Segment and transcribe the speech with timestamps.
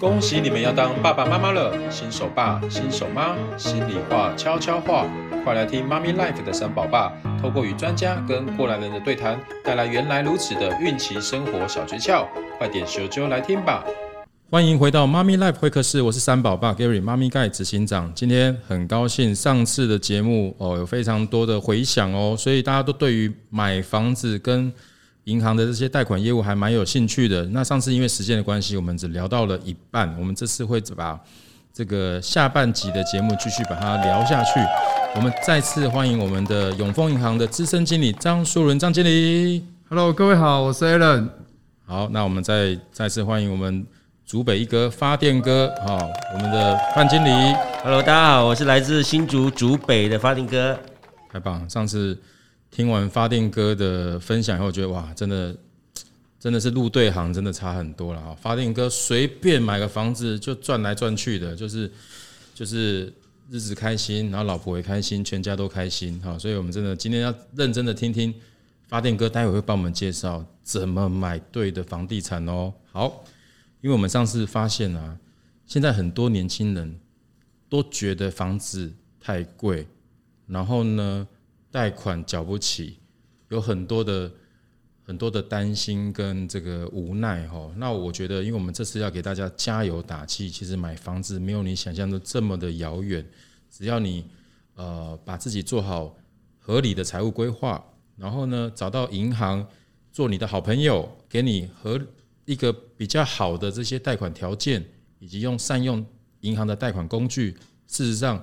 [0.00, 5.06] 恭喜你们要当爸爸妈妈了，新手爸、新手妈，心里话、悄悄话，
[5.44, 12.26] 快来听妈咪 life 的三宝爸，透过与专家跟过来人的对谈，带来原来如此的孕期生活小诀窍，
[12.58, 13.84] 快点咻啾来听吧！
[14.50, 18.12] 欢迎回到妈咪 life 会客室，我是三宝爸 Gary，妈咪盖执行长。
[18.14, 24.72] 今天很高兴，上次的节目哦有非常多的回响哦，所以大家都对于买房子跟
[25.24, 27.44] 银行的这些贷款业务还蛮有兴趣的。
[27.46, 30.14] 那上次因为时间的关系，我们只聊到了一半。
[30.18, 31.18] 我们这次会把
[31.72, 34.60] 这个下半集的节目继续把它聊下去。
[35.14, 39.64] 我们再次欢迎我们的永丰银行的资深经理张淑伦张经理。
[39.88, 41.28] Hello，各位好，我是 Alan。
[41.86, 43.86] 好，那我们再再次欢迎我们
[44.26, 47.30] 竹北一哥发电哥，好，我们的范经理。
[47.82, 50.78] Hello，大家好，我是来自新竹竹北的发电哥。
[51.32, 52.18] 太棒，上次。
[52.74, 55.56] 听完发电哥的分享以后，觉得哇，真的
[56.40, 58.36] 真的是入对行，真的差很多了哈。
[58.42, 61.88] 发电哥随便买个房子就赚来赚去的，就是
[62.52, 63.12] 就是
[63.48, 66.36] 日子开心，然后老婆也开心，全家都开心哈。
[66.36, 68.34] 所以我们真的今天要认真的听听
[68.88, 72.74] 发电哥，待会会帮我们介绍怎么买对的房地产哦。
[72.90, 73.24] 好，
[73.82, 75.16] 因为我们上次发现啊，
[75.64, 76.98] 现在很多年轻人
[77.68, 79.86] 都觉得房子太贵，
[80.48, 81.28] 然后呢，
[81.74, 83.00] 贷款缴不起，
[83.48, 84.30] 有很多的
[85.02, 87.68] 很多的担心跟这个无奈哈。
[87.76, 93.26] 那我觉得，因为我们这次要给大家加油打气，其实买房子没有你想象的这么的遥远。
[93.68, 94.24] 只要你
[94.76, 96.16] 呃把自己做好
[96.60, 97.84] 合理的财务规划，
[98.16, 99.66] 然后呢找到银行
[100.12, 102.00] 做你的好朋友，给你和
[102.44, 104.80] 一个比较好的这些贷款条件，
[105.18, 106.06] 以及用善用
[106.42, 107.56] 银行的贷款工具，
[107.88, 108.40] 事实上。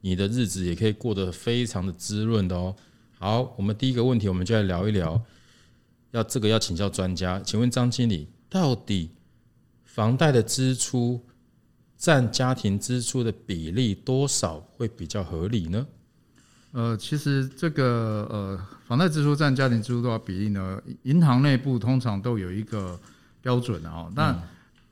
[0.00, 2.74] 你的日子也可以过得非常的滋润的哦。
[3.18, 5.20] 好，我们第一个问题，我们就来聊一聊，
[6.12, 9.10] 要这个要请教专家，请问张经理，到底
[9.84, 11.24] 房贷的支出
[11.96, 15.86] 占家庭支出的比例多少会比较合理呢？
[16.72, 20.80] 呃，其实这个呃，房贷支出占家庭支出多少比例呢？
[21.02, 22.98] 银行内部通常都有一个
[23.42, 24.40] 标准啊，那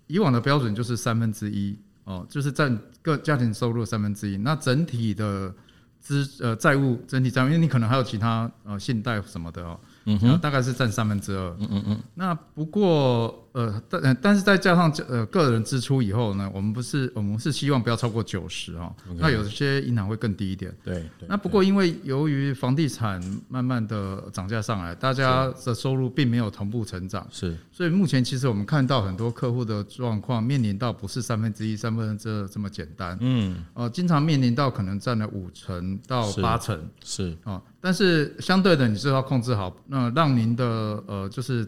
[0.07, 1.79] 以往的标准就是三分之一。
[2.09, 4.39] 哦，就是占各家庭收入三分之一。
[4.39, 5.55] 那整体的
[6.01, 9.79] 资呃债务整体债务，因为你可能还有其他呃信贷什么的哦。
[10.09, 11.55] 嗯哼，大概是占三分之二。
[11.61, 11.99] 嗯嗯嗯。
[12.15, 18.95] 那不过呃，但但是再加上呃个人支出以后呢，我们不是我们是希望不要超过九十哦。
[19.17, 20.75] 那有些银行会更低一点。
[20.83, 21.05] 对。
[21.29, 27.27] 那不过因为由于房地产慢慢的涨价上来，大家的收入并没有同步成长。
[27.31, 27.57] 是。
[27.71, 33.19] 所以目前其实我们看到很多客户的状况，面临到不是三分之一、三分之二这么简单。
[33.21, 33.65] 嗯。
[33.75, 36.89] 呃，经常面临到可能占了五成到八成。
[37.05, 37.37] 是。
[37.45, 37.61] 啊。
[37.81, 40.65] 但是相对的，你是要控制好，那让您的
[41.07, 41.67] 呃，就是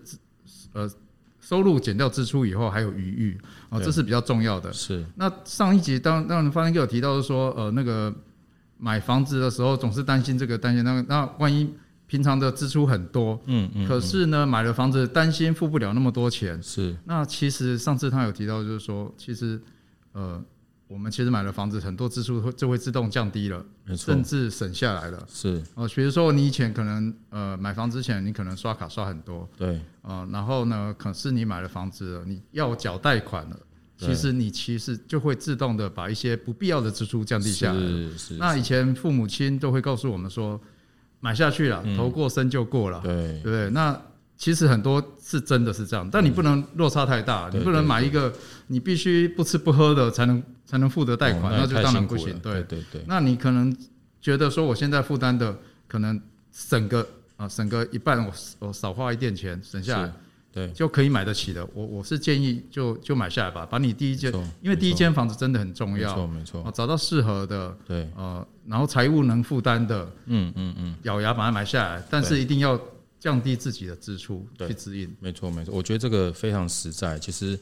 [0.72, 0.90] 呃
[1.40, 4.72] 收入减掉支出以后还有余裕啊，这是比较重要的。
[4.72, 5.04] 是。
[5.14, 8.12] 那上一集当当然发现给我提到说，呃，那个
[8.76, 11.72] 买房子的时候总是担心这个担心那个，那万一
[12.06, 16.96] 平常的支出很多，嗯嗯，可是呢买了房子担心付不了那么多钱，是。
[17.04, 19.60] 那其实上次他有提到就是说，其实
[20.12, 20.42] 呃。
[20.90, 23.64] 我们其实买了房子，很多支出会就会自动降低了，
[23.96, 25.24] 甚至省下来了。
[25.32, 33.56] 是哦，比如说你以前可能呃买房之前，你可能刷卡刷很多，对啊，然后呢，可是你买了房子了，你要缴贷款了，
[33.98, 37.78] 其实你其实就会自动的把一些不必要的支出降低下来。
[37.78, 38.34] 是是。
[38.34, 40.60] 那以前父母亲都会告诉我们说，
[41.20, 43.70] 买下去了，头过身就过了，对对对。
[43.70, 43.96] 那
[44.40, 48.32] 其实很多是真的是这样，但你不能落差太大，你不能买一个
[48.68, 52.38] 你必须不吃不喝的才能才能付得贷款，那就当然不行。
[52.38, 53.76] 对对对，那你可能
[54.18, 55.54] 觉得说我现在负担的
[55.86, 56.18] 可能
[56.52, 57.06] 省个
[57.36, 60.12] 啊省个一半，我我少花一点钱省下来，
[60.50, 61.62] 对，就可以买得起的。
[61.74, 72.80] 我我是建议就就买下来吧，把你第一间，因为第一间房子真的很重要，没错没错，找到适合的，对，呃，然后财务能负担的，嗯嗯嗯，咬牙把它买下来，但是一定要。
[73.20, 77.18] 降低自己的支出去指引，没错没错，我觉得这个非常实在。
[77.18, 77.56] 其实，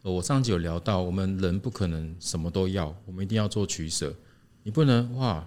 [0.00, 4.10] 我上集有聊到，我们人不可能什么都要，我们一定要做取舍。
[4.62, 5.46] 你不能哇，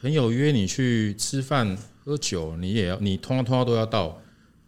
[0.00, 4.20] 朋友约你去吃饭喝酒，你也要你通通通都要到。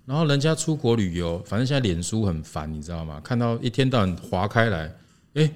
[0.05, 3.21] 然后人家出国旅游，反正现在脸书很烦，你知道吗？
[3.21, 4.93] 看到一天到晚划开来，
[5.35, 5.51] 诶，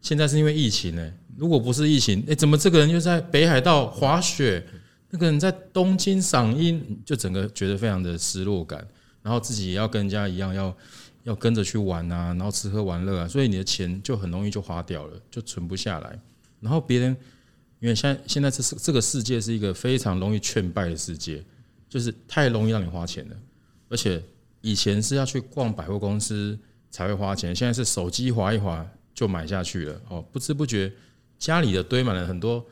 [0.00, 1.12] 现在是因为疫情呢。
[1.36, 4.66] 如果不是疫情，诶，怎么这个人又在北海道滑雪？
[5.16, 8.86] 那个人在东京赏樱，就整个觉得非常的失落感，
[9.22, 10.76] 然后自己也要跟人家一样，要
[11.22, 16.20] 要跟着去玩啊，然后吃喝玩乐啊，所以你的钱就很容易就花掉了，就存不下来。
[16.60, 17.16] 然后别人，
[17.80, 21.42] 因为现在现在这是这个世界是一个非常容易劝败的世界，
[21.88, 23.36] 就是太容易让你花钱了。
[23.88, 24.22] 而且
[24.60, 26.58] 以前是要去逛百货公司
[26.90, 30.92] 才会花钱，现在是手机滑一滑就买下去了哦，不知不觉
[31.38, 32.62] 家里的堆满了很多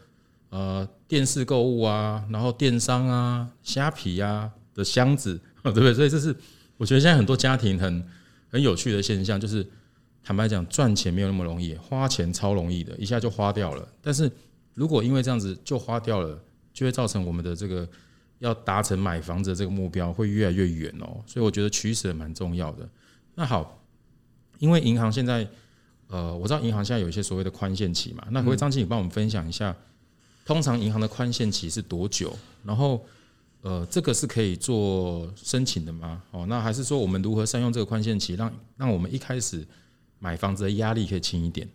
[0.50, 5.94] 呃电视购物啊，然后电商啊、虾皮啊的箱子， 对不对？
[5.94, 6.34] 所以这是
[6.76, 8.04] 我觉得现在很多家庭很
[8.50, 9.64] 很有趣的现象，就是
[10.24, 13.88] 坦白讲，赚钱没有那么容易，花钱超容易的，一下就花掉了。
[14.02, 14.28] 但是
[14.74, 16.36] 如果因为这样子就花掉了，
[16.72, 17.88] 就会造成我们的这个
[18.40, 21.22] 要达成买房子的这个目标会越来越远哦。
[21.26, 22.88] 所以我觉得取舍蛮重要的。
[23.36, 23.80] 那好，
[24.58, 25.46] 因为银行现在。
[26.08, 29.74] 呃，我知道银行现在有一些所谓的宽限期嘛，那可不可以张经理帮我们分享一下，
[30.44, 32.36] 通常银行的宽限期是多久？
[32.64, 33.04] 然后，
[33.62, 36.22] 呃，这个是可以做申请的吗？
[36.30, 39.66] 哦，那还是说我们如何善用这个宽限期，让让我们一开始
[40.18, 41.68] 买房子的压力可以轻一点？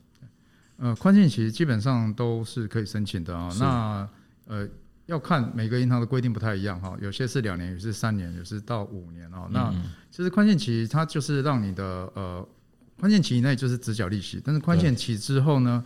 [0.77, 3.51] 呃，宽限期基本上都是可以申请的啊。
[3.59, 4.09] 那
[4.45, 4.67] 呃，
[5.07, 9.47] 要看每个银行的规定不太一样哈，有些是两年，有些是三年，有些是到五年啊。
[9.51, 9.73] 那
[10.11, 11.83] 其实宽限期它就是让你的
[12.13, 12.47] 呃。
[12.99, 15.81] 宽限期以内就是只缴利息，但是宽限期之后呢，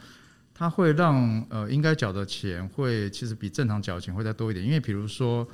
[0.54, 5.48] 它会让呃应该缴的钱会其实比正常缴的钱会再多一点，因为比如说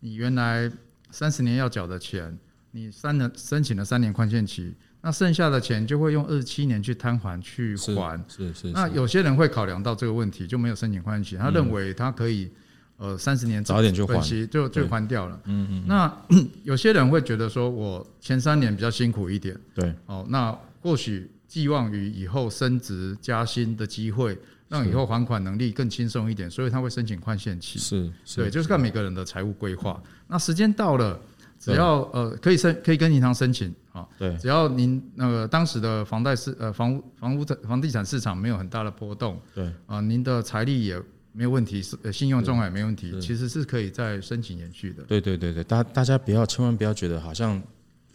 [0.00, 0.70] 你原来
[1.10, 2.38] 三十年要缴的钱，
[2.70, 8.70] 你三年申请了三年宽限期，那剩下的钱就会用二十七年去摊还去还，是是，是。
[8.70, 12.50] 那有些人会考量到这个问题，就没有申请宽限期，他认为他可以
[12.96, 15.40] 呃三十年早点就还，就就还掉了。
[15.46, 15.84] 嗯嗯。
[15.86, 16.16] 那
[16.62, 20.56] 有些人会觉得说我前三年比较辛苦一点，对，哦那。
[20.84, 24.36] 或许寄望于以后升职加薪的机会，
[24.68, 27.78] 让以后还款能力更轻松一点，所以他会申请宽限期。
[27.78, 30.02] 是，对，就是看每个人的财务规划。
[30.26, 31.16] 那时间到了，
[31.60, 34.04] 只要呃可以申，可以跟银行申请啊。
[34.18, 45.04] 对，只要您那个当时的房贷市呃房屋房屋的房地产市场没有很大的波动，对啊，您的财力也没有问题，是信用状况也没问题，其实是可以再申请延续的。
[45.04, 47.62] 对对对对，大大家不要千万不要觉得好像。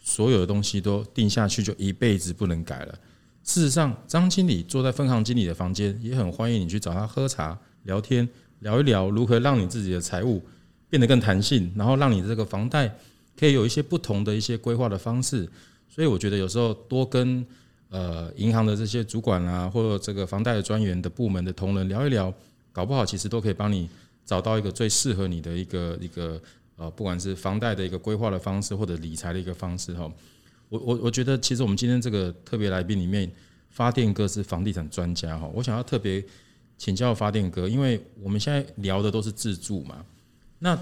[0.02, 2.98] 所有的东西都定下去，就一辈子不能改了。
[3.42, 8.28] 事实上，张经理坐在分行经理的房间，也很欢迎你去找他喝茶、聊天，
[8.60, 10.42] 聊一聊如何让你自己的财务
[10.88, 12.94] 变得更弹性，然后让你这个房贷
[13.38, 15.48] 可以有一些不同的一些规划的方式。
[15.88, 17.44] 所以，我觉得有时候多跟
[17.88, 22.32] 呃银行的这些主管啊，或者这个房贷的专员的部门的同仁聊一聊，
[22.72, 23.88] 搞不好其实都可以帮你
[24.24, 26.40] 找到一个最适合你的一个一个。
[26.76, 30.10] 呃，不管是房贷的一个规划的方式，或者理财的一个方式，哈，
[30.70, 33.30] 我我我觉得，其实我们今天这个特别来宾里面，
[33.68, 36.24] 发电哥是房地产专家，哈，我想要特别
[36.78, 40.02] 请教发电哥，因为我们现在聊的都是自住嘛，
[40.60, 40.78] 那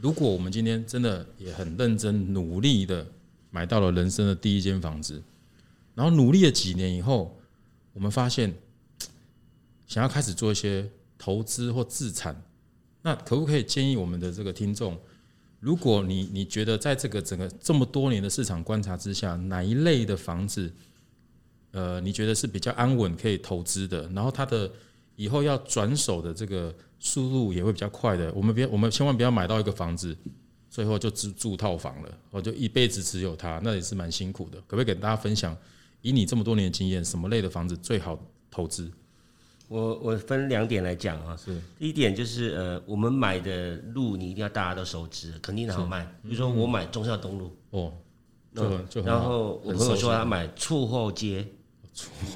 [0.00, 3.06] 如果我们今天真的也很认真努力的
[3.50, 5.22] 买到了人生的第一间房子，
[5.94, 7.38] 然后努力了几年以后，
[7.92, 8.54] 我们发现
[9.86, 10.88] 想要开始做一些
[11.18, 12.42] 投资或自产，
[13.02, 14.98] 那可不可以建议我们的这个听众？
[15.60, 20.72] 如果你你觉得在这个整个这么多年的市场观察之下，哪一类的房子，
[21.72, 24.70] 呃，你觉得是比较安稳可以投资的，然后它的
[25.16, 30.16] 以后要转手的这个速度也会比较快的，我们别我们千万不要买到一个房子，
[30.70, 34.58] 最后就只住套房了，我就一辈子只有它，那也是蛮辛苦的。
[34.60, 35.56] 可不可以给大家分享，
[36.02, 38.16] 以你这么多年经验，什么类的房子最好
[38.48, 38.88] 投资？
[39.68, 41.56] 我我分两点来讲啊，是。
[41.78, 46.04] 第一点就是呃，我们买的路你一定要大家都熟知，肯定好卖。
[46.22, 47.56] 比如说我买中孝东路。
[47.70, 47.92] 哦，
[48.88, 51.46] 就然后我朋友说他买厝后街，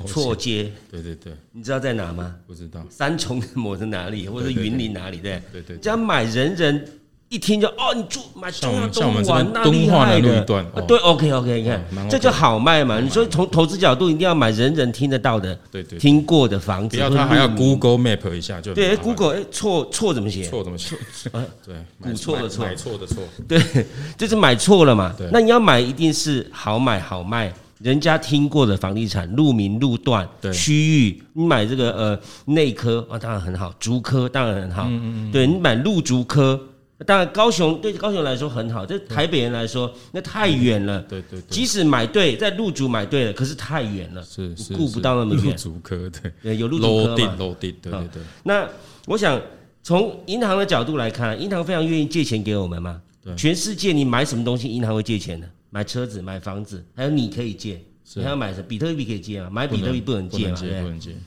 [0.06, 2.36] 厝街，对对对，你知道在哪吗？
[2.46, 5.18] 不知道，三重某在哪里，或者云林哪里？
[5.18, 5.42] 对。
[5.50, 6.98] 对对，这样买人人。
[7.32, 10.44] 一听就哦，你住买中央东莞那厉害的，
[10.86, 13.00] 对，OK OK，你看这就好卖嘛。
[13.00, 20.42] 你说从投资角度，一定要买人人听得到的，对对，听过的房子，不要他还要 Google Map 一下就对，Google 哎，错错怎么写？
[20.44, 20.94] 错怎么写？
[21.64, 23.58] 对，古错的错，买错的错，对，
[24.18, 25.14] 就是买错了嘛。
[25.32, 36.60] 那你要买，一定是好买好卖，人家听过的房地产，路名路段区域，你买这个呃内科啊，当然很好，竹科当然很好，嗯嗯，对你买路竹科。
[37.04, 41.00] 当然，高雄对高雄来说很好，对台北人来说那太远了。
[41.02, 45.44] 对对，即使买对，在路竹买对了，可是太远了，是是顾不到那么远。
[45.44, 47.36] 路竹科对， 对有路竹科嘛？
[47.38, 48.22] 楼地对对对。
[48.44, 48.68] 那
[49.06, 49.40] 我想
[49.82, 53.00] 从银行的角度来看，银行非常愿意借钱给我们嘛。
[53.22, 53.34] 对。
[53.36, 55.48] 全世界你买什么东西，银行会借钱的？
[55.70, 57.80] 买车子、买房子，还有你可以借。
[58.14, 58.64] 你还要买什么？
[58.68, 59.48] 比特币可以借吗？
[59.50, 60.60] 买比特币不能借嘛？
[60.60, 60.82] 对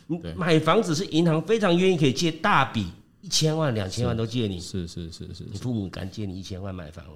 [0.07, 0.33] 不对？
[0.35, 2.85] 买房子是银行非常愿意可以借大笔。
[3.25, 7.13] 一千万、两千万都借你，是是是是，你父母敢借你一千万买房吗？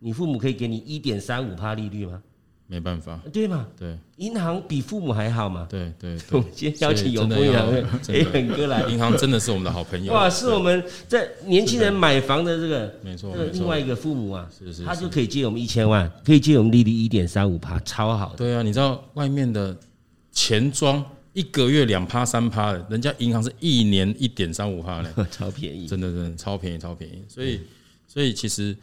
[0.00, 2.20] 你父母可以给你一点三五趴利率吗？
[2.66, 3.68] 没办法，对嘛？
[3.78, 5.68] 对，银行比父母还好嘛？
[5.70, 6.18] 对对。
[6.32, 7.84] 我们今天邀请永丰银行的
[8.32, 10.12] 很哥来，银行真的是我们的好朋友。
[10.12, 18.38] 哇，是我们在年轻人买房的这个，没错，另外一个父母啊，是是，他就可以借我们一千万，可以借我们利率一点三五趴，超好的。
[18.38, 19.76] 对啊，你知道外面的
[20.32, 21.04] 钱庄
[21.40, 27.24] 一个月两趴三趴的，人家银行是一年一点三五趴嘞， 超便宜，真的真的超便宜超便宜。
[27.26, 27.60] 所以
[28.06, 28.76] 所以其实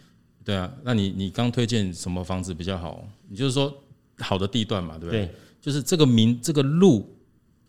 [0.43, 3.07] 对啊，那你你刚推荐什么房子比较好？
[3.29, 3.71] 你就是说
[4.17, 5.25] 好的地段嘛，对不对？
[5.25, 7.15] 对，就是这个名这个路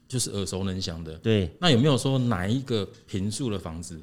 [0.09, 1.12] 就是耳熟能详的。
[1.18, 4.00] 对，那有没有说哪一个平数的房子？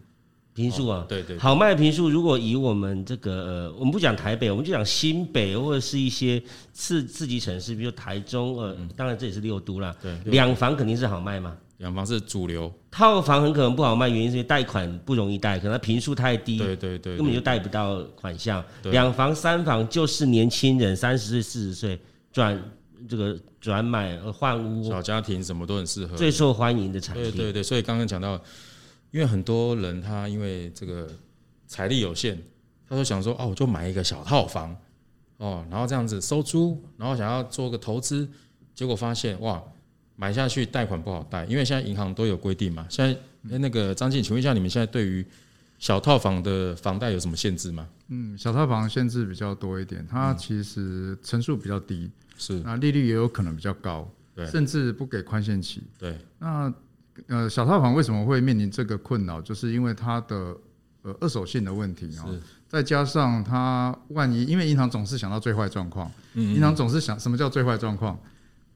[0.55, 9.93] 坪数啊，对对，好卖的坪数，如果以我们这个呃，我们不讲台北，我们就讲新北或者是一些次次级城市，比如台中，呃，当然这也是六都啦。
[10.01, 18.63] 对，两房肯定是好卖嘛，两房是主流，套房很可能不好卖，原因是因为贷款不容易贷，可能它坪数太低，对对对，根本就贷不到款项。
[18.83, 21.99] 两房三房就是年轻人三十岁四十岁
[22.31, 22.57] 转
[23.09, 27.23] 这个转买换屋，小家庭什么都很适合，最受欢迎的产品。
[27.23, 28.41] 对对对，所以刚刚讲到。
[29.15, 31.09] 因为很多人他因为这个
[31.67, 32.37] 财力有限，
[32.85, 34.75] 他就想说哦，我就买一个小套房
[35.37, 38.27] 哦，然后这样子收租，然后想要做个投资，
[38.73, 39.63] 结果发现哇，
[40.17, 42.85] 买下去贷款不好贷，因为现在银行都有规定嘛。
[42.89, 43.07] 现
[43.49, 45.25] 在那个张静，请问一下，你们现在对于
[45.79, 47.87] 小套房的房贷有什么限制吗？
[48.09, 56.73] 嗯，小套房限制比较多一点，它其实成数比较低，是那利率也有可能比较高，对，甚至不给宽限期，对，那。
[57.27, 59.41] 呃，小套房为什么会面临这个困扰？
[59.41, 60.55] 就是因为它的
[61.01, 62.27] 呃二手性的问题啊，
[62.67, 68.19] 再加上它万一，因为银行总是想到最坏状况，银行总是想什么叫最坏状况？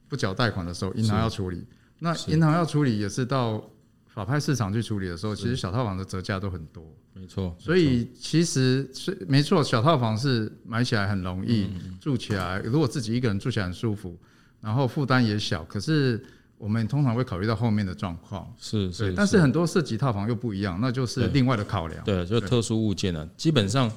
[0.08, 1.64] 不缴贷款的时候，银行要处理。
[1.98, 3.62] 那银行要处理也是到
[4.06, 6.82] 法拍市场去处理的时候，其实小套房的折价都很多。
[7.12, 11.68] 没错，所以其实是没错，小套房是买起来很容易，
[12.00, 14.18] 住起来如果自己一个人住起来很舒服，
[14.62, 16.24] 然后负担也小，可是。
[16.60, 22.04] 我们通常会考虑到后面的状况，是是，但是很多涉及套房又不一样，那就是另外的考量。
[22.04, 23.26] 对，就是特殊物件了。
[23.34, 23.90] 基本上，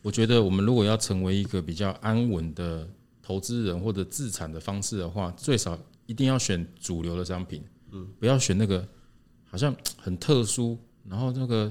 [0.00, 2.88] 我觉得我们如果要成为一个比较安稳的
[3.20, 5.76] 投资人或者自产的方式的话，最少
[6.06, 8.86] 一定要选主流的商品，嗯，不要选那个
[9.50, 10.78] 好像很特殊，
[11.08, 11.70] 然后那个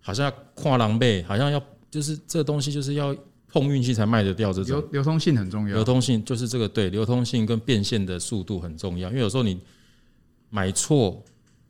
[0.00, 3.14] 好像跨狼狈，好像要就是这东西就是要
[3.60, 4.78] 碰运气才卖得掉这种。
[4.78, 9.58] 流流通性很重要，流通性就是这个对，流通性跟变现的速度很重要，因为有时候你。
[10.48, 11.20] 买错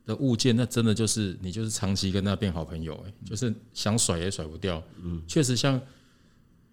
[0.05, 4.81] 的物件，那真的就是你就是长期跟他变好朋友，哎，就是想甩也甩不掉。
[5.03, 5.81] 嗯，确实像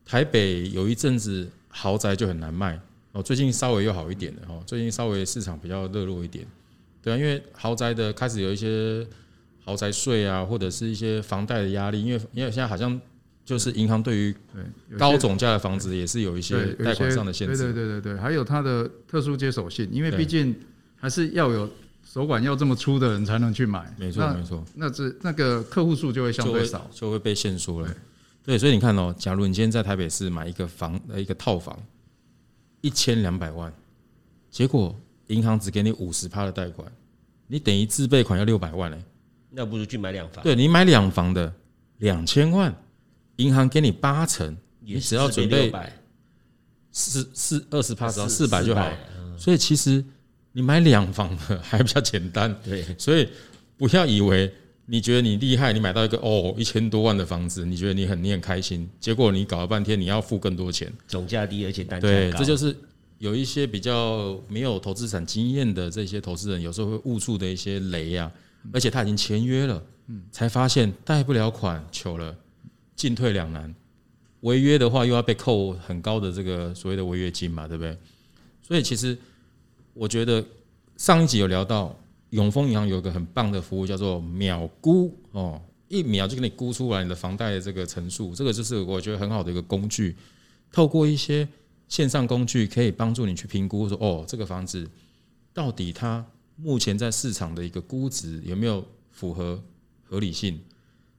[0.04, 2.78] 台北有一阵子豪宅就很难卖
[3.12, 6.46] 哦，最近稍微又好一点了哦，最近稍微市场比较热络一点。
[7.00, 9.04] 对啊，因为豪宅的开始有一些
[9.64, 13.00] 豪宅税啊，或者是一些房贷的压力，因为因为现在好像
[13.44, 14.34] 就是银行对于
[14.98, 17.56] 高总价的房子也是有一些贷款上的限制。
[17.56, 20.54] 对对对对对，还有它的特殊接手性，因为毕竟
[20.96, 21.68] 还是要有。
[22.06, 27.92] 手管要这么粗的人才能去买，没错没错，那这那个客户数就会相对少，就会，就会被限缩了。
[28.44, 31.76] 对，所以你看哦，假如你今天在台北市买一个房呃一个套房，
[32.82, 33.72] 一千两百万，
[34.48, 34.94] 结果
[35.28, 36.86] 银行只给你五十趴的贷款，
[37.48, 39.02] 你等于自备款要六百万嘞，
[39.50, 40.44] 那不如去买两房。
[40.44, 41.52] 对，你买两房的
[41.98, 42.72] 两千万，
[43.36, 45.72] 银行给你八成，你只要准备
[46.90, 48.90] 四四二十趴，只要四百就好。
[49.38, 50.04] 所以其实。
[50.56, 53.28] 你买两房的还比较简单， 对，所以
[53.76, 54.48] 不要以为
[54.86, 62.72] 你觉得你厉害，你买到一个哦一千多万的房子，你觉得你很你很开心，结果你搞了半天你要付更多钱，总价低而且单价高，对，这就是
[63.18, 68.30] 有一些比较没有投资产经验的这些投资人有时候会误触的一些雷啊，
[68.72, 72.32] 而且他已经签约了，嗯，才发现贷不了款，糗了，
[72.96, 73.74] 进退两难，
[74.40, 77.96] 违约的话又要被扣很高的这个所谓的违约金嘛，对不对？
[78.62, 79.16] 所以其实。
[79.96, 80.44] 我觉得
[80.96, 81.96] 上一集有聊到
[82.30, 90.16] 永丰银行有一个很棒的服务，叫做秒估哦，一秒就给你估出来你的房贷的这个成数，这个就是我觉得很好的一个工具。
[90.72, 91.48] 透过一些
[91.86, 94.84] 线上工具，可以帮助你去评估说，哦，这个房子
[95.52, 99.62] 到底它目前在市场的一个估值有没有符合
[100.02, 100.60] 合理性？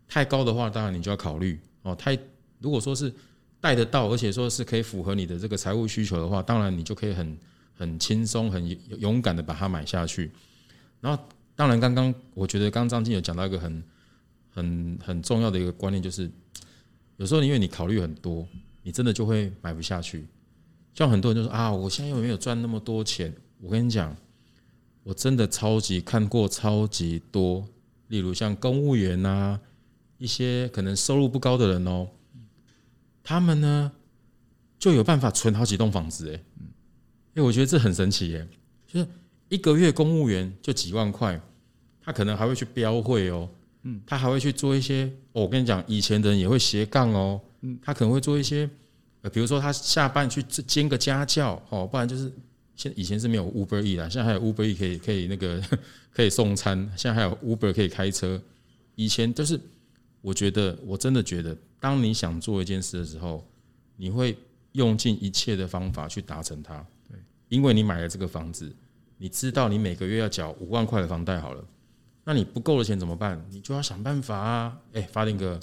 [0.07, 1.95] 太高的话，当然你就要考虑哦。
[1.95, 2.17] 太
[2.59, 3.13] 如果说是
[3.59, 7.37] 贷得到，而且说是可以符合你的这个财务需求的话，当然你就可以很。
[7.77, 8.65] 很轻松、很
[9.01, 10.31] 勇敢的把它买下去，
[11.01, 11.21] 然后
[11.57, 13.83] 当然，刚刚我觉得刚张静有讲到一个很、
[14.49, 16.31] 很、很重要的一个观念，就是
[17.17, 18.47] 有时候因为你考虑很多，
[18.81, 20.25] 你真的就会买不下去。
[20.93, 23.35] 像很多人就说啊，我现在又没有赚那么多钱。
[23.59, 24.15] 我跟你讲，
[25.03, 27.67] 我真的超级看过超级多，
[28.07, 29.59] 例如像公务员啊，
[30.17, 32.07] 一些可能收入不高的人哦，
[33.23, 33.91] 他们呢
[34.79, 36.43] 就有办法存好几栋房子诶。
[37.33, 38.47] 因为我觉得这很神奇耶，
[38.87, 39.07] 就是
[39.49, 41.39] 一个月公务员就几万块，
[42.01, 43.49] 他可能还会去标会哦，
[43.83, 48.69] 嗯，他还会去做一些，我跟你讲，以前的人也会斜杠哦，嗯，他可能会做一些，
[49.21, 52.31] 呃，比如说他下班去兼个家教哦，不然就是
[52.75, 55.61] 现以前是没有 Uber E 啦，现在还有 Uber E 可以可以那个
[56.15, 58.41] 可以送餐，现在还有 Uber 可以开车。
[58.95, 59.59] 以前就是
[60.25, 63.47] 我觉得我真的觉得，当你想做一件事的时候，
[63.95, 64.35] 你会
[64.71, 66.83] 用尽一切的方法去达成它。
[67.07, 67.15] 对，
[67.47, 68.75] 因为你买了这个房子，
[69.19, 71.63] 你知道你每个月要缴五万块的房贷好了，
[72.23, 73.39] 那你不够的钱怎么办？
[73.51, 74.75] 你就要想办法啊！
[74.93, 75.59] 哎，发定哥，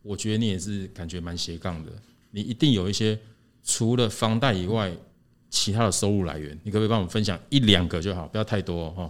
[0.00, 1.92] 我觉得你也是感觉蛮斜杠的，
[2.30, 3.18] 你一定有一些
[3.62, 4.96] 除了房贷以外。
[5.50, 9.08] 其他的收入来源，你可不可以帮我们分享一两个就好，不要太多哈。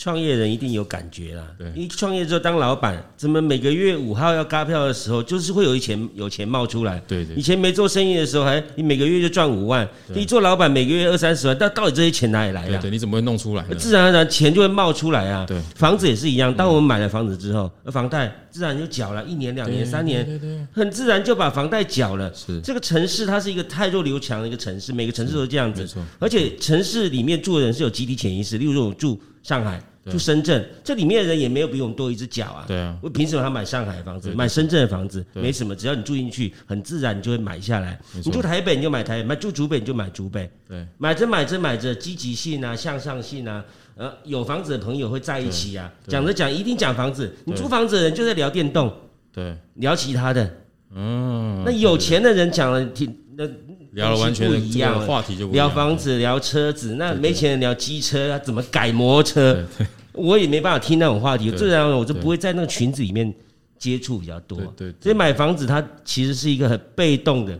[0.00, 6.98] 创业人一定有感觉啦，对，你创业之后当老板，怎么每个月五号要嘎票的时候，就是会有一钱有钱冒出来。
[7.06, 12.78] 对对，以前没做生意的时候，还你每个月就赚五万，你做老板每个月二三十万，但到底这些钱哪里来的？
[12.78, 13.64] 对，你怎么会弄出来？
[13.76, 15.44] 自然而然钱就会冒出来啊。
[15.46, 22.32] 对，房子也是一样，当我们买了房子之后，房贷自然就缴了，一年、两年、三年，对对，很自然就把房贷缴了。
[22.34, 25.86] 是这个城市，它是一个太弱留强的一个城市，每个城市都是这样子。
[26.18, 29.20] 而且城市里面住的人是有集体潜意识，例如说我住。
[29.42, 32.64] 上海住深圳，这里面的人也没有比我们多一只脚啊。
[32.66, 35.24] 对啊，我凭什么他买上海的房子，买深圳的房子？
[35.34, 38.00] 没什么，只要你住进去，很自然你就会买下来。
[38.14, 40.50] 你住台北你就买台北，买住竹北你就买竹北。
[40.66, 43.62] 对，买着买着买着，积极性啊，向上性啊，
[43.96, 45.92] 呃，有房子的朋友会在一起啊。
[46.06, 48.90] 讲着讲一定讲房子，你租房子的人就在聊电动，
[49.32, 50.50] 对，聊其他的。
[50.94, 53.44] 嗯，那有钱的人讲了挺那。
[53.92, 56.94] 聊了完全不一样的话题，就聊房子、聊车子。
[56.94, 59.66] 那没钱人聊机车，怎么改摩托车？
[60.12, 61.50] 我也没办法听那种话题。
[61.52, 63.32] 自然我就不会在那个群子里面
[63.78, 64.60] 接触比较多。
[64.76, 67.58] 对，所以买房子它其实是一个很被动的，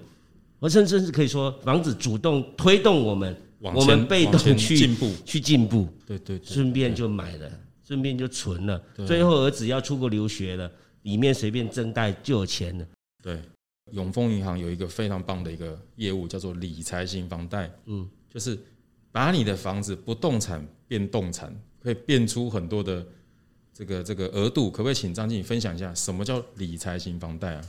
[0.59, 5.89] 我甚至是可以说，房子主动推动我们，我们被动去进步，去进步。
[6.07, 7.51] 对对，顺便就买了，
[7.87, 8.81] 顺便就存了。
[9.07, 10.71] 最后儿子要出国留学了，
[11.03, 12.85] 里面随便增贷就有钱了。
[13.23, 13.41] 对。
[13.93, 17.71] 永丰银行有一个非常棒的一个业务，叫做理财型房贷。
[17.87, 18.59] 嗯，就是
[19.13, 23.07] 把你的房子不动产变动产，可以变出很多的
[23.73, 24.71] 这个这个额度。
[24.71, 27.65] 可不可以请张经理分享一下，什么叫理财型房贷啊？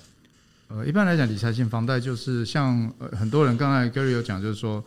[0.68, 4.84] 呃，一般来讲，理财型房贷就是像呃很多人刚才 Gary 有讲，就是说，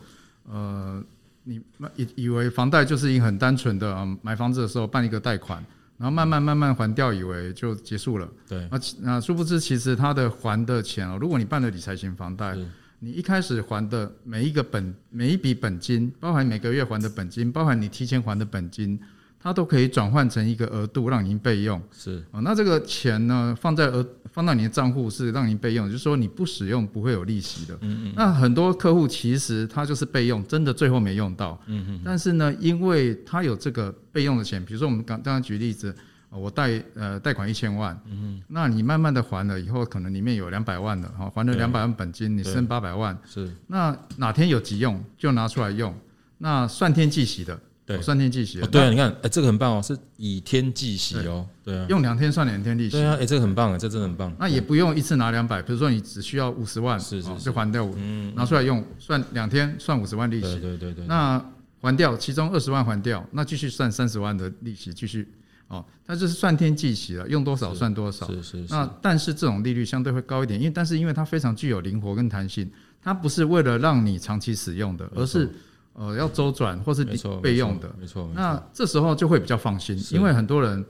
[0.49, 1.03] 呃，
[1.43, 1.61] 你
[1.95, 5.63] 以以为房贷就是一个很单纯的，嗯，买房子的时候办一个贷款。
[5.97, 8.27] 然后慢慢慢慢还掉，以为就结束了。
[8.47, 12.55] 对，那那殊不知，其实他的还的钱哦，如果你办了理财型房贷，
[12.99, 18.99] 你一开始还的每一个本每一笔本金，包含每个月还的本金，包含你提前还的本金。
[19.45, 21.79] 它都可以转换成一个额度，让您备用。
[21.91, 27.77] 是啊，那这个钱呢，放在额放到你的账户是让您备用，就是说你不使用不会有利息的。
[27.81, 28.13] 嗯嗯。
[28.15, 31.61] 那很多客户其实他就是备用，真的最后没用到。
[31.67, 32.01] 嗯嗯。
[32.03, 35.95] 但是呢，因为他有这个备用的钱，比如说我们刚刚举例子，
[36.31, 38.41] 我贷呃贷款一千万，嗯嗯。
[38.47, 43.15] 那你慢慢的还了以后，可能里面有两百万的哈，还了两百万本金，你剩八百万。
[43.31, 43.47] 是。
[43.67, 45.93] 那哪天有急用就拿出来用，
[46.39, 47.59] 那算天计息的。
[47.85, 48.59] 对，算天计息。
[48.71, 51.47] 对啊，你看，哎，这个很棒哦，是以天计息哦。
[51.63, 52.97] 对啊，用两天算两天利息。
[52.97, 54.35] 对啊，哎，这个很棒啊，这真的很棒。
[54.39, 57.95] 那也不用一次拿两百，比如说你只需要五十万，是是，就还掉五，
[58.33, 60.59] 拿出来用，算两天算五十万利息。
[60.59, 61.05] 对对对。
[61.05, 61.39] 那
[61.79, 65.27] 还掉其中二十万还掉，那继续算三十万的利息，继续
[65.67, 68.25] 哦，它就是算天计息了，用多少算多少。
[68.27, 68.65] 是是。
[68.67, 72.67] 那但是这种利率相对会高一点，因为但是因为它非常具有灵活跟弹性，
[72.99, 75.47] 它不是为了让你长期使用的，而是。
[75.97, 77.05] 呃，要周转或是
[77.41, 78.29] 备用的，没错。
[78.35, 80.85] 那这时候就会比较放心，因为很多人，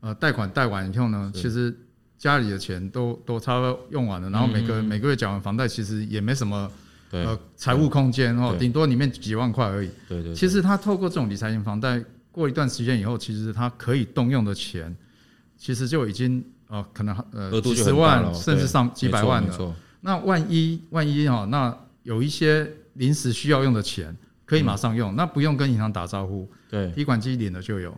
[0.00, 1.72] 呃，贷款贷完以后呢，其实
[2.18, 6.68] 家里的钱都都差不多用完了，然后每个每个月缴完房贷，其实也没什么
[7.12, 9.90] 呃财务空间哦，顶多里面几万块而已。
[10.08, 10.34] 对对。
[10.34, 14.92] 其实他透过这种理财型房贷，过一段时间以后，其实他可以动用的钱，
[15.56, 19.76] 其实就已经呃可能呃几十万甚至上几百万了。
[20.00, 24.16] 那万一万一哈，那有一些临时需要用的钱。
[24.50, 27.96] 可以马上用，那不用跟银行打招呼，对，提款机领了就有。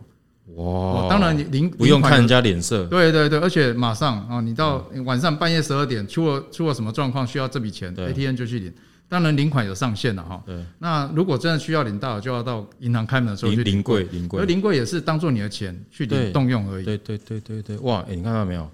[0.53, 8.71] 哇，当然你领不用看人家脸色，对对对，而且马上啊，你到晚上半夜十二点出了出了什么状况需要这笔钱，ATM 就去领。
[9.09, 10.43] 当然领款有上限了哈。
[10.45, 16.85] 对，那如果真的需要领到，就要到银行开门的时候去领柜，领柜，而领柜也是当做你的钱去领动用而已。
[16.85, 18.69] 对对对对对，哇，哎，你看到没有？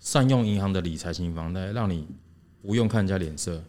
[0.00, 2.06] 善用银行的理财型房贷，让你
[2.62, 3.62] 不用看人家脸色。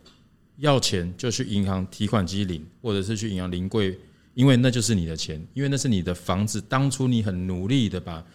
[0.58, 3.98] 要钱就去银行提款机领，或者是去银行临柜，
[4.34, 8.26] 因为那就是你的钱，因为那是你的房子，当初你很努力的把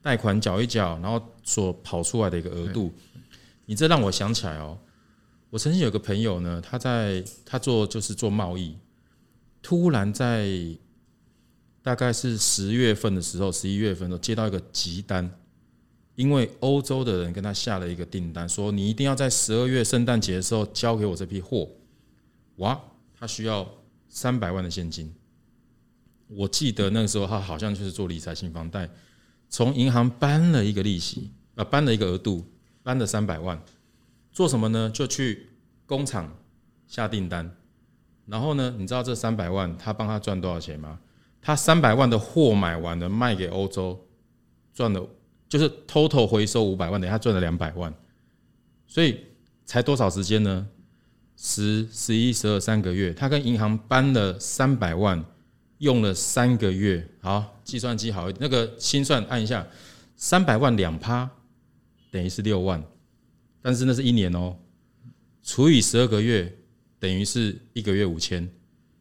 [0.00, 2.92] 贷款缴一缴，然后所跑出来的一个额度。
[3.66, 4.78] 你这让我想起来哦，
[5.50, 8.76] 我曾经有个朋友呢，他在他做就是做贸易，
[9.62, 10.48] 突然在
[11.82, 15.30] 大概是十月份的时候，十一月份的接到一个急单。
[16.22, 21.68] 因为欧洲的人跟他下了一个订单，说你一定要在十二月圣诞节的时候交给我这批货。
[22.58, 22.80] 哇，
[23.18, 23.68] 他需要
[24.08, 25.12] 三百万的现金。
[26.28, 28.88] 我记得那个时候他好像就是做理财型房贷，
[29.48, 32.46] 从银行搬了一个利息啊，搬了一个额度，
[32.84, 33.60] 搬了三百万，
[34.30, 34.88] 做什么呢？
[34.94, 35.48] 就去
[35.86, 36.32] 工厂
[36.86, 37.52] 下订单，
[38.26, 41.00] 然后呢，你知道这三百万他帮他赚多少钱吗？
[41.40, 44.06] 他三百万的货买完了，卖给欧洲，
[44.72, 45.04] 赚了
[45.52, 47.92] 就是 total 回收五百万，等下赚了两百万，
[48.86, 49.18] 所以
[49.66, 50.66] 才多少时间呢？
[51.36, 55.22] 十、十一、十二三个月，他跟银行搬了三百万。
[55.78, 59.66] 用了三个月，好，计算机好一点，那个心算按一下，
[60.14, 61.28] 三百万两趴
[62.08, 62.80] 等于是六万，
[63.60, 64.56] 但是那是一年哦，
[65.42, 66.56] 除以十二个月
[67.00, 68.48] 等于是一个月五千，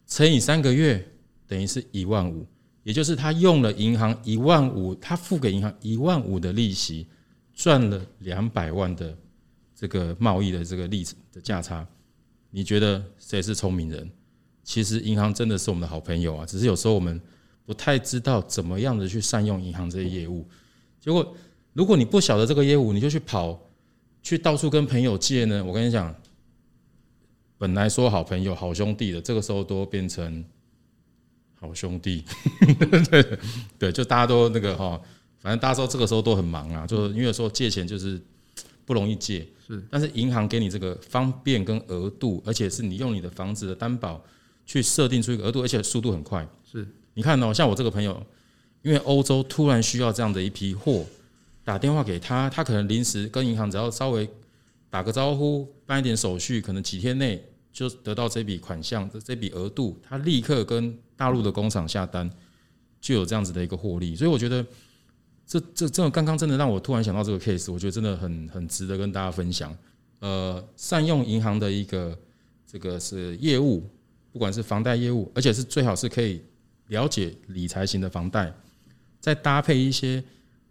[0.08, 1.08] 乘以三个月
[1.48, 2.48] 等于是一万五，
[2.84, 7.08] 也就是他用了银行一万五，他付给银行一万五的利息，
[7.54, 9.16] 赚了两百万的
[9.76, 11.88] 这个贸易的这个利的价差，
[12.50, 14.10] 你觉得谁是聪明人？
[14.64, 17.20] 其实银行真的是我们的好朋友啊，只是有时候我们
[17.66, 20.48] 不太知道怎么样的去善用银行这些业务。
[21.00, 21.36] 结果，
[21.74, 23.60] 如果你不晓得这个业务，你就去跑，
[24.22, 25.64] 去到处跟朋友借呢。
[25.66, 26.16] 我跟你讲，
[27.58, 30.46] 本来说好朋友、好兄弟的，这个时候都变成
[31.62, 32.26] 好兄弟。
[33.10, 33.38] 对
[33.80, 35.02] 对，就大家都那个哈，
[35.40, 38.22] 反正大家说这个时候都很忙啊，就是因为说借钱就是
[38.84, 39.48] 不容易借。
[39.66, 44.22] 是，但是银行给你这个方便跟额度，而且是你用你的房子的担保。
[44.64, 46.48] 去设定出一个额度，而且速度很快。
[46.72, 48.24] 是，你看哦，像我这个朋友，
[48.84, 51.04] 因为欧洲突然需要这样的一批货，
[51.66, 54.30] 打电话给他，他可能临时跟银行只要稍微
[54.90, 57.44] 打个招呼，办一点手续，可能几天内
[57.74, 62.28] 就得到这笔款项的这笔额度，他立刻跟大陆的工厂下单，
[63.00, 64.16] 就有这样子的一个获利。
[64.16, 64.66] 所以我觉得
[65.46, 69.78] 这这这刚刚真的让我突然想到这个 case，我觉得真的很很值得跟大家分享。
[70.18, 72.18] 呃，善用银行的一个
[72.66, 73.88] 这个是业务。
[74.34, 76.42] 不管是房贷业务，而且是最好是可以
[76.88, 78.50] 了解理财型的房贷，
[79.20, 80.24] 再搭配一些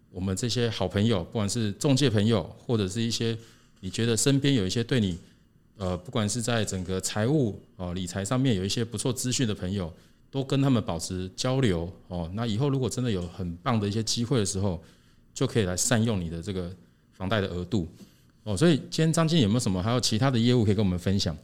[0.09, 3.37] 我们这些好朋友，不管是中介朋友，或者是一些
[3.81, 5.15] 你觉得身边有一些对你，
[5.77, 9.93] 呃，不管是在整个财务哦理财上面有一些不错资讯的朋友，
[10.31, 12.31] 都跟他们保持交流哦。
[12.33, 14.81] 那以后如果真的有很棒的一些机会的时候，
[15.33, 16.73] 就可以来善用你的这个
[17.11, 17.87] 房贷的额度
[18.43, 18.57] 哦。
[18.57, 21.37] 所以今天张经理有没有什么还有其他的业务可以跟我们分享？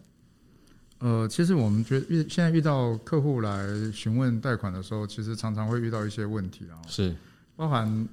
[1.00, 7.16] 呃，其实我们觉得遇现在遇到客户来询问贷款的时候，其实常常会遇到一些问题啊，是
[7.56, 8.08] 包含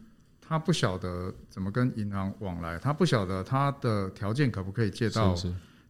[0.47, 5.35] 他不晓得怎么跟银行往来，他不晓得他的条件可不可以借到，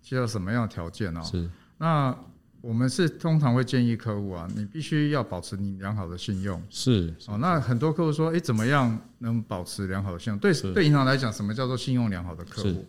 [0.01, 1.21] 借到什么样的条件呢？
[1.25, 2.17] 是那
[2.65, 6.63] 我们是通常会建议客户啊，你必须要保持你良好的信用。
[6.71, 10.39] 是哦，那很多客户说，哎，怎么样能保持良好的信用？
[10.39, 12.87] 对对，银行来讲，什么叫做信用良好的客户？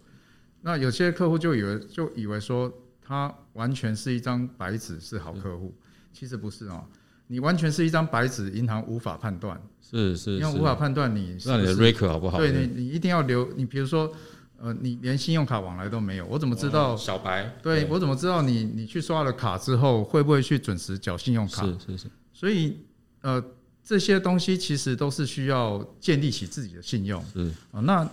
[0.61, 2.71] 那有些客户就以为就以为说。
[3.07, 5.71] 他完全是一张白纸，是好客户，
[6.11, 6.83] 其实不是哦。
[7.27, 12.39] 你完全是一张白纸，银行无法判断，是是，因为无法判断你是，是，那你的 record 好不好？
[12.39, 13.47] 对你，你一定要留。
[13.55, 14.11] 你比如说，
[14.57, 16.95] 呃，你连信用卡往来都没有，我怎么知道？
[16.95, 21.63] 小白，对，我怎么知道你你去刷了卡之后会不会去准时缴信用卡？
[21.63, 22.07] 是是是。
[22.33, 22.77] 所以，
[23.21, 23.43] 呃，
[23.83, 27.23] 这些东西其实都是需要建立起自己的信用。
[27.35, 28.09] 嗯啊，那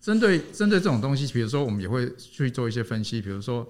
[0.00, 3.66] 针对针对这种东西，比如说我们也会去做一些分析，比如说。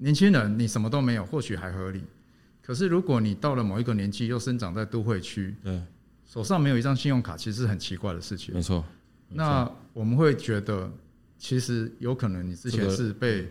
[0.00, 2.00] 年轻人，你什么都没有，或许还合理。
[2.62, 5.82] 可是，如果你到了某一个年纪，又生长在都会区，对，
[6.24, 8.54] 手上没有一张信用卡，其实是很奇怪的事情。
[8.54, 8.84] 没错。
[9.28, 10.88] 那我们会觉得，
[11.38, 13.46] 其实有可能你之前是被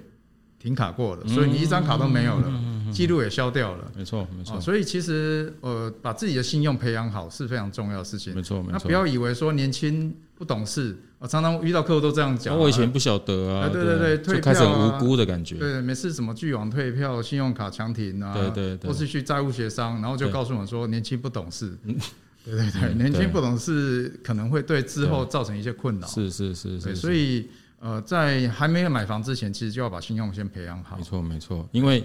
[0.60, 2.52] 停卡过的，所以你一张卡都没有了，
[2.92, 3.92] 记录也消掉了。
[3.96, 4.60] 没错，没错。
[4.60, 8.34] 所以其实，呃，把自己的信用培养好是非常重要的事情。
[8.36, 8.72] 没错，没错。
[8.74, 10.98] 那不要以为说年轻不懂事。
[11.20, 21.76] 我常常遇到客户都这样讲，我以前不晓得啊，对对对，退票啊，就开始无辜的感觉，对，每次什么拒网退票、信用卡强停啊，对对对，或是去债务协商，然后就告诉我说年轻不懂事，
[22.46, 32.04] 对对对，年轻不懂事可能会对之后造成一些困扰，是是是是，所以呃，在还没有买房之前，其实就要把信用先培养好，没错没错，因为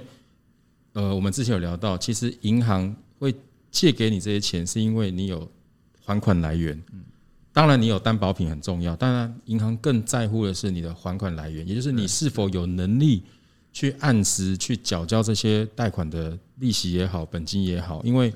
[0.93, 3.35] 呃，我们之前有聊到，其实银行会
[3.71, 5.51] 借给你这些钱，是因为你有
[6.05, 7.03] 还款来源，嗯。
[7.55, 8.97] 当然，你有担保品很重要。
[8.97, 13.23] 当然，银行更在乎的是你的还款来源，也就是你是否有能力
[13.75, 18.03] 去按时去缴交这些贷款的利息也好，本金也好。
[18.05, 18.33] 因为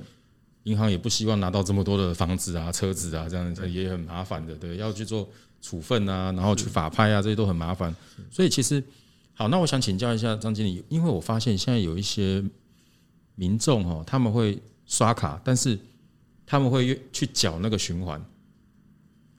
[0.64, 4.54] 银行也不希望拿到这么多的房子啊、车子啊，这样子也很麻烦的。
[4.54, 5.26] 对，要去做
[5.60, 7.94] 处分啊，然后去法拍啊，这些都很麻烦。
[8.30, 8.82] 所以，其实
[9.34, 12.42] 好，那我想请教一下张经理，因为我发现现在有一些
[13.34, 15.78] 民众哦，他们会刷卡，但是
[16.46, 18.24] 他们会去缴那个循环。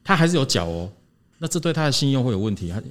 [0.03, 0.91] 他还是有缴哦，
[1.38, 2.69] 那这对他的信用会有问题？
[2.69, 2.82] 他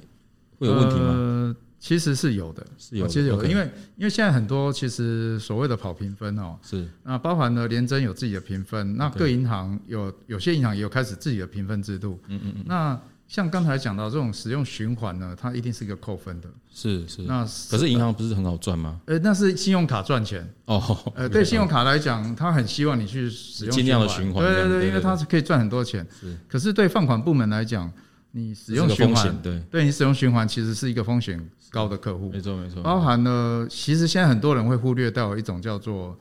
[0.59, 1.13] 会有问题吗？
[1.15, 3.63] 呃，其实是有的，是有的，其实有的因为
[3.95, 12.63] 因为现在很多其实所谓的跑评分哦，是那包含了联征有自己的评分，那各银行有有些银行也有开始自己的评分制度，嗯嗯嗯。
[12.67, 17.23] 那像刚才讲到这种使用循环呢，它一定是一个扣分的，是是。
[17.23, 19.01] 那可是银行不是很好赚吗？
[19.05, 20.47] 呃，那是信用卡赚钱。
[20.65, 26.37] 哦，呃，对信用卡来讲，他很希望你去使用尽量的循环，对对对，因为它是可以赚很多钱，是。
[26.47, 27.91] 可是对放款部门来讲，
[28.31, 31.37] 你使用循环，对，对你使用循环其实是一个风险
[31.69, 32.81] 高的客户，没错没错。
[32.81, 36.17] 包含了，其实现在很多人会忽略到一种叫做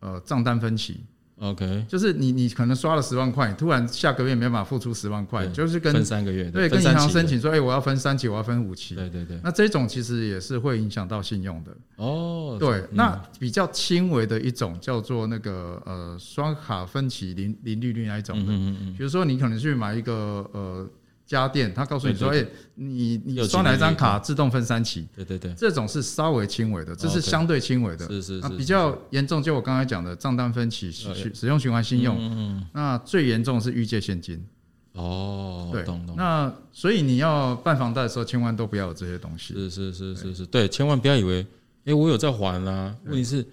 [0.00, 1.02] 呃账单分期
[1.42, 9.38] ，OK，就是你你可能刷了十万块，突然下个月没办法付出十万块，就是跟分三个月，对，跟银行申请说，哎，我要分三期，我要分五期，对对对。
[9.42, 12.56] 那这种其实也是会影响到信用的哦。
[12.58, 20.88] 对，那比较轻微的一种叫做那个呃刷卡分期零零利率那一种的，嗯嗯，比如说你可能去买一个呃。
[21.38, 28.06] 家电，他告诉你说：“哎，你你刷哪张卡自动分三期？”对对对，这种是稍微轻微的，这是相对轻微的。
[28.06, 32.16] 是是是，比较严重，就我刚才讲的账单分期、使使用循环信用。
[32.20, 34.44] 嗯，那最严重是预借现金。
[34.92, 35.82] 哦，对，
[36.14, 39.54] 那所以你要办房贷的时候，千万都不要有这些东西。
[39.54, 41.46] 是是是是是，对，千万不要以为，
[41.86, 42.94] 哎，我有在还啊。
[43.06, 43.46] 问题是，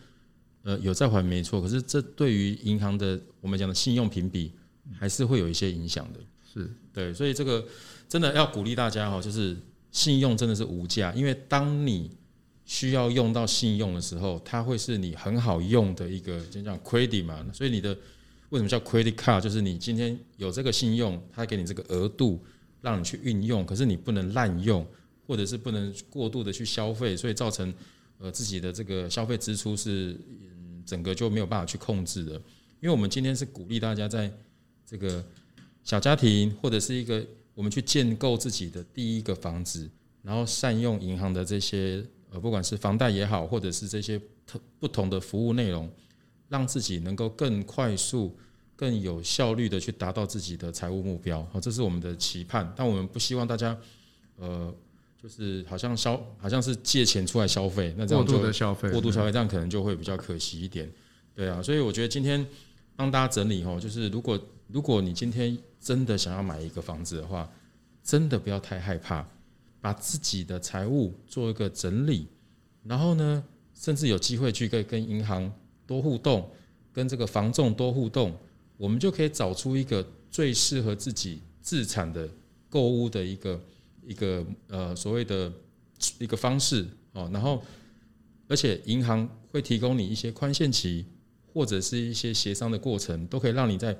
[0.63, 4.51] 呃，有在还没错，可是这对于银行的我们讲的信用评比，
[4.99, 6.19] 还是会有一些影响的。
[6.53, 7.63] 是对，所以这个
[8.07, 9.55] 真的要鼓励大家哈，就是
[9.91, 12.09] 信用真的是无价，因为当你
[12.65, 17.45] 需要用到信用的时候，它会是你很好用的一个，就像 credit 嘛。
[17.53, 17.95] 所以你的
[18.49, 19.39] 为什么叫 credit card？
[19.39, 22.43] 就是你今天有这个信用，它给你这个额度
[22.81, 24.85] 让你去运用，可是你不能滥用，
[25.27, 27.73] 或者是不能过度的去消费，所以造成
[28.17, 32.33] 呃自己的这个消费支出是嗯整个就没有办法去控制的。
[32.81, 34.31] 因为我们今天是鼓励大家在
[34.85, 35.23] 这个。
[35.83, 39.89] 小家庭或者是一个我们去建构自己的第一个房子，
[40.21, 45.89] 然后善用银行的这些呃，不管是房贷也好，或者是这些特不同的服务内容，
[46.47, 48.37] 让自己能够更快速、
[48.75, 51.43] 更有效率的去达到自己的财务目标。
[51.51, 52.71] 好，这是我们的期盼。
[52.75, 53.75] 但我们不希望大家
[54.37, 54.73] 呃，
[55.21, 60.89] 就是好像消，好像是借钱出来消费，那这样就过度的消费，过度消费，这样可能就会比较可惜一点。
[61.35, 62.45] 对啊，所以我觉得今天
[62.99, 67.49] 帮大家整理哦，就是如果如果你今天真的想要买一个房子的话，
[68.03, 69.25] 真的不要太害怕，
[69.79, 72.27] 把自己的财务做一个整理，
[72.83, 73.41] 然后呢，
[73.73, 75.49] 甚至有机会去跟跟银行
[75.87, 76.51] 多互动，
[76.91, 78.37] 跟这个房仲多互动，
[78.75, 82.27] 我们就可以找出一个最适合自己资产的
[82.69, 83.61] 购物的一个
[84.05, 85.49] 一个呃所谓的
[86.17, 87.63] 一个方式哦，然后
[88.49, 91.05] 而且银行会提供你一些宽限期
[91.53, 93.97] 或者是一些协商的过程，都可以让你在。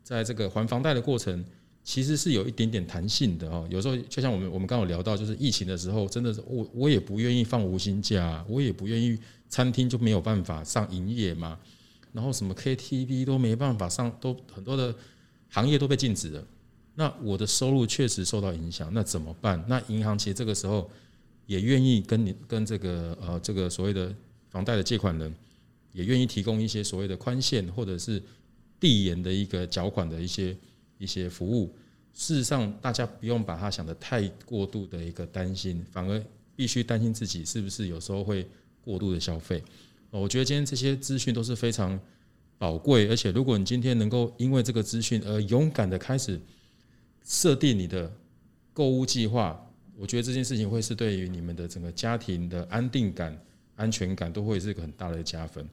[0.00, 1.44] 在这个还房贷的过程，
[1.84, 3.68] 其实是有一点点弹性的哦。
[3.70, 9.18] 有时候就像我们我们刚刚有聊到，就是疫情的时候，真的是我我也不愿意放无薪假，我也不愿意
[9.50, 11.58] 餐厅就没有办法上营业嘛。
[12.14, 14.94] 然后什么 KTV 都没办法上，都很多的
[15.50, 16.42] 行业都被禁止了。
[16.94, 19.62] 那我的收入确实受到影响，那怎么办？
[19.68, 20.90] 那银行其实这个时候
[21.44, 24.10] 也愿意跟你跟这个呃这个所谓的
[24.48, 25.34] 房贷的借款人，
[25.92, 28.22] 也愿意提供一些所谓的宽限或者是。
[28.80, 30.56] 递延的一个缴款的一些
[30.98, 31.74] 一些服务，
[32.14, 36.24] 事实上大家不用把它想得太过度的一个担心，反而
[36.54, 38.46] 必须担心自己是不是有时候会
[38.80, 39.60] 过度的消费。
[40.10, 41.98] 我觉得今天这些资讯都是非常
[42.56, 46.40] 宝贵，而且如果你今天能够因为这个资讯而勇敢的开始
[47.24, 48.08] 设定你的
[48.72, 49.60] 购物计划，
[49.96, 53.36] 我觉得这件事情会是对于你们的整个家庭的安定感、
[53.78, 55.66] 安全感都会是一个很大的加分。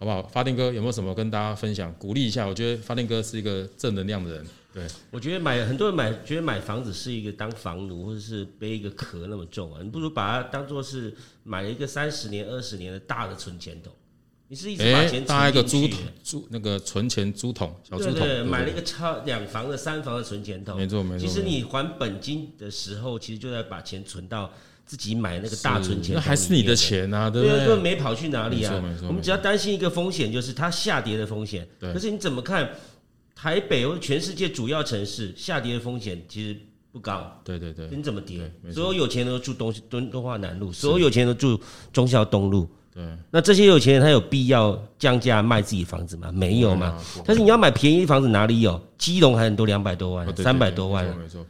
[0.00, 0.22] 好不好？
[0.22, 2.46] 发电哥有没有什么跟大家分享、鼓励一下？
[2.46, 4.46] 我觉得发电哥是一个正能量的人。
[4.72, 9.80] 对，我觉得买很多人买，觉得买房子是一个当房奴，或者是背一个壳那么重啊。
[9.82, 13.92] 你不如把它当做是买了一个三十年、二十年的大的存钱筒。
[14.48, 18.20] 你是一直把钱搭一个猪桶猪那个存钱猪桶，小猪桶。
[18.20, 20.78] 对，买了一个超两房的、三房的存钱筒。
[20.78, 21.28] 没错没错。
[21.28, 24.50] 其实你还本金的时候，其实就在把钱存到。
[24.90, 27.64] 自己买那个大存钱，那还是你的钱啊，对不对？
[27.64, 28.74] 对，没跑去哪里啊？
[29.06, 31.64] 我们只要担心一个风险，就是它下跌的风险。
[31.78, 32.68] 可是你怎么看？
[33.36, 36.56] 台北或全世界主要城市下跌的风险其实
[36.90, 37.40] 不高。
[37.44, 37.88] 对对对。
[37.92, 38.52] 你怎么跌？
[38.72, 42.68] 所有有钱人都住东敦敦化南路，所有有钱人都住忠孝东路。
[42.92, 46.30] 对，那这些有钱人他有必要降价卖自己房子吗？
[46.32, 46.98] 没有嘛。
[47.24, 48.80] 但是你要买便宜房子哪里有？
[48.98, 51.06] 基隆还很多两百多万，三百多万，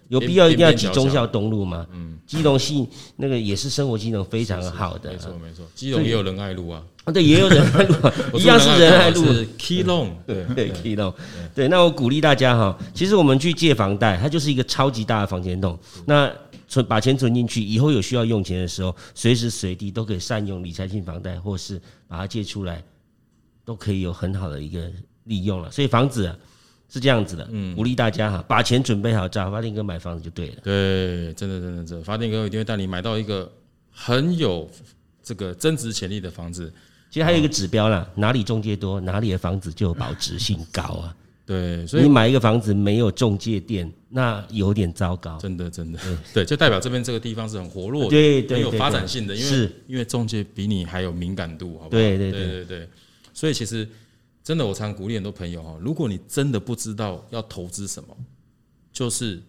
[0.07, 1.85] 有必要一定要挤忠孝东路吗？
[1.92, 5.64] 嗯，基隆系那个也是生活机能非常好的，没错没错。
[5.74, 6.81] 基隆也有仁爱路啊，
[7.12, 9.24] 对，也有仁 爱路，一样是仁爱路。
[9.59, 11.12] Key Long，对对 Key Long，
[11.53, 11.66] 对。
[11.66, 15.76] 那我鼓励大家哈，其实我们去借房贷，它就是一个超级大的房间洞。
[16.05, 16.31] 那
[16.70, 22.80] 存把钱存进去，以后有需要用钱的时候，随时随地都可以善用理财性房贷，或是把它借出来，
[23.64, 24.88] 都可以有很好的一个
[25.24, 25.68] 利用了。
[25.68, 26.37] 所以房子啊，
[26.88, 30.54] 是这样子的，嗯，鼓励大家哈，把钱准备好，找发电哥买房子就对了。
[30.62, 33.50] 对，真的真的真的，发电哥一定会带你买到一个
[33.90, 34.70] 很有
[35.24, 36.72] 这个增值潜力的房子。
[37.11, 41.16] 其实还有一个指标啦，哪里中介多，哪里的房子就有保值性高啊。
[41.50, 45.36] 对，所以你买一个房子没有中介店，那有点糟糕。
[45.38, 45.98] 真的，真的，
[46.32, 52.00] 对，就代表这边这个地方是很活络的，对，对，很有发展性的，因为是因为中介比你还有敏感度，好不好？
[52.00, 52.88] 对，对，对，对，对。
[53.34, 53.84] 所以其实
[54.44, 58.16] 真的，我常鼓励很多朋友哈，如果你真的不知道要投资什么，
[58.92, 59.42] 就是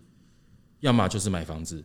[0.80, 1.84] 要么就是买房子，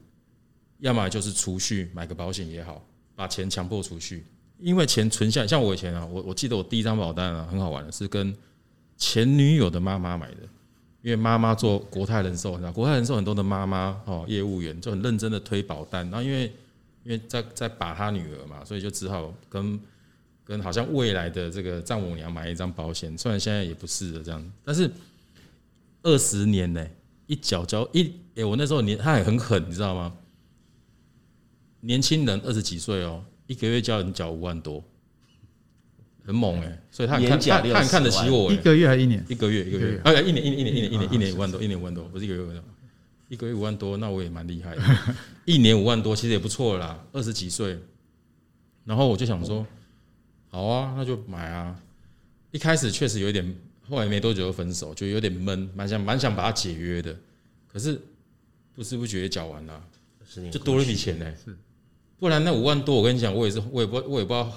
[0.79, 2.83] 要么就是储蓄，买个保险也好，
[3.14, 4.24] 把钱强迫储蓄，
[4.61, 8.35] 因为钱存下来，像我以前啊，我我记得我第一张保单啊，很好玩的，是跟。
[8.97, 10.39] 前女友的妈妈买的，
[11.03, 16.53] 因为妈妈做国泰人寿，你知道国泰人寿很多的妈妈哦，业务员就很认真的推保单，然后因为
[17.05, 19.79] 因为在在把他女儿嘛，所以就只好跟
[20.45, 24.91] 跟好像未来的这个丈母娘买一张保险，虽然现在也不是了这样，但是
[26.03, 26.87] 二十年呢，
[27.27, 30.13] 一缴交一哎，我那时候年他也很狠，你知道吗？
[31.81, 34.83] 年轻人二十几岁哦，一个月交人缴五万多。
[36.27, 38.53] 很猛哎，所以他很看他他很看得起我。
[38.53, 39.25] 一个月还是一年？
[39.29, 42.65] 一个月一个月，哎，一年一年一年一年一年一年五万多，一年五万多，不是一个月五万多，
[43.29, 44.83] 一个月五万多，那我也蛮厉害的。
[45.45, 47.79] 一年五万多，其实也不错啦，二十几岁。
[48.85, 49.65] 然后我就想说，
[50.49, 51.81] 好啊，那就买啊。
[52.51, 53.57] 一开始确实有一点，
[53.89, 57.15] 后来没多久就分手，就有点闷，蛮想蛮想把它解约的。
[57.73, 58.01] 可是
[58.75, 59.81] 不知不觉也缴完了，
[60.51, 61.33] 就多了一笔钱呢。
[61.45, 61.57] 是，
[62.19, 64.53] 不然那五万多，我跟你讲，我也是，我也不我也不知道。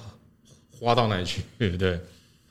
[0.80, 1.42] 花到哪里去？
[1.78, 2.00] 对，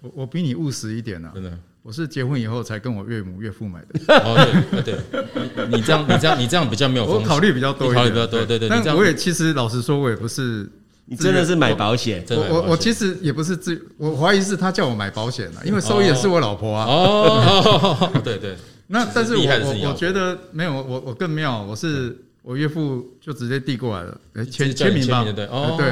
[0.02, 1.36] 我我比你务实一点呢、啊。
[1.36, 4.16] 真的，我是结婚以后才跟我岳母岳父买的。
[4.24, 4.36] 哦，
[4.72, 8.46] 对对，你你这样你这样你这样比较没有，我考虑比较多一点，考虑比较多。
[8.46, 10.70] 对对，但我也其实老实说，我也不是，
[11.06, 12.24] 你真的是买保险。
[12.30, 16.86] 我我我其实也不是自，我怀疑是他叫我买保险的，因为受益也是我老婆啊。
[16.86, 18.56] 哦，对 对。
[18.92, 19.44] 那但是我
[19.88, 25.24] 我觉得没有，我我更妙，我是我岳父就直接递过来了，签签名吧。
[25.32, 25.92] 对哦，对。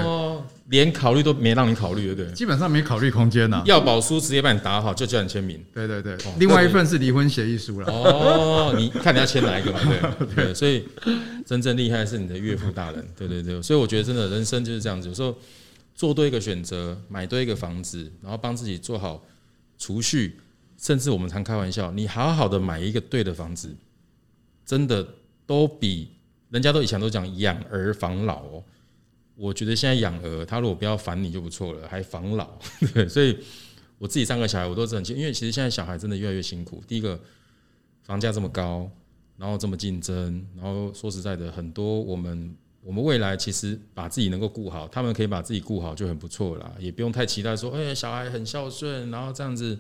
[0.70, 2.34] 连考虑都没让你考虑，对不对？
[2.34, 3.62] 基本上没考虑空间呐。
[3.66, 5.64] 要保书直接帮你打好，就叫你签名。
[5.74, 7.88] 对对对，另外一份是离婚协议书了。
[7.92, 9.80] 哦，你看你要签哪一个嘛？
[10.36, 10.86] 对 对，所以
[11.46, 13.08] 真正厉害是你的岳父大人。
[13.18, 15.38] 对对对，所以我觉得真的人生就是这样子，有时候
[15.96, 19.24] 做对一个选择，买对一个房子，然后帮自己做好
[19.78, 20.38] 储蓄，
[20.78, 23.74] 甚至我们常开玩笑，你好好的买一个对的房子，
[24.66, 25.08] 真的
[25.46, 26.10] 都比
[26.50, 28.64] 人家都以前都讲养儿防老哦。
[29.40, 32.50] 我觉得现在养儿，他如果不要烦你就不错了，还防老，
[32.92, 33.38] 对，所以
[34.00, 36.82] 我自己三个小孩，我都是很清，因为其实现在小孩真的越来越辛苦。
[36.88, 37.20] 第一个，
[38.02, 38.90] 房价这么高，
[39.38, 49.78] 然后这么竞争，然后说实在的，很多我们我们未来其实把自己能够顾好，他们可以把自己顾好就很不错了，也不用太期待说，哎，小孩很孝顺，然后这样子，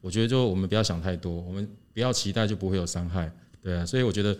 [0.00, 3.30] 我觉得就我们不要想太多，我们不要期待就不会有伤害，
[3.62, 4.34] 对啊，所以我觉得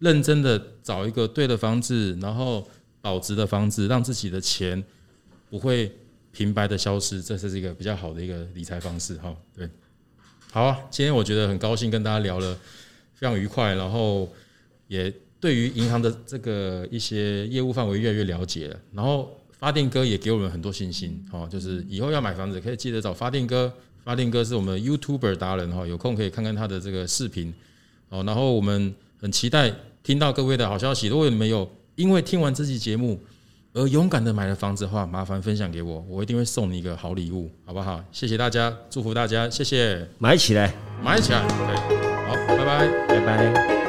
[0.00, 2.68] 认真的找一个对的房子，然后。
[3.02, 4.82] 保值的房子，让自己的钱
[5.50, 5.92] 不会
[6.30, 9.36] 平白的消失，这是一个比较好的一个理财方式哈。
[9.54, 9.68] 对，
[10.50, 12.56] 好啊，今天我觉得很高兴跟大家聊了，
[13.12, 14.32] 非常愉快，然后
[14.86, 18.80] 也对于银行的这个一些业务范围越来越了解了。
[18.92, 23.70] 然后发电哥也给我们很多信心，哈，就是以后要买房子可以记得找发电哥，
[24.04, 27.52] 发电哥是我们 YouTuber 达人哈，有空可以看看他的这个视频。
[28.10, 31.68] 哦，然后我们很期待听到各位的好消息，如果你们有。
[31.94, 33.20] 因为听完这期节目
[33.74, 38.02] 而勇敢的买了房子的话，麻烦分享给我，我一定会送你一个好礼物，好不好？
[38.12, 41.76] 谢谢大家，祝福大家，谢谢，买起来，买起来，对，
[42.26, 43.81] 好，拜拜，拜拜。